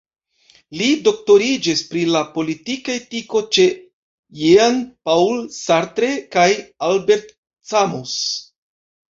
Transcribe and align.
Li 0.77 0.85
doktoriĝis 1.07 1.83
pri 1.91 2.01
la 2.15 2.21
politika 2.37 2.95
etiko 3.01 3.41
ĉe 3.57 3.67
Jean-Paul 4.41 5.45
Sartre 5.59 6.11
kaj 6.39 6.49
Albert 6.91 7.31
Camus. 7.75 8.19